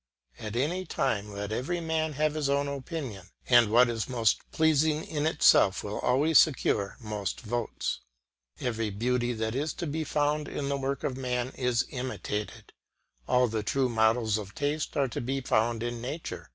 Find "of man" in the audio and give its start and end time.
11.03-11.51